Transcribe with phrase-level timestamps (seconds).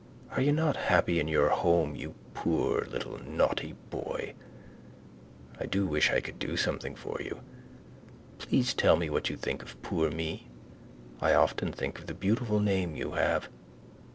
[0.31, 4.33] Are you not happy in your home you poor little naughty boy?
[5.59, 7.41] I do wish I could do something for you.
[8.39, 10.47] Please tell me what you think of poor me.
[11.21, 13.47] I often think of the beautiful name you have.